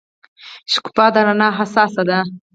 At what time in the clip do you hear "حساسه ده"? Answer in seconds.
1.57-2.19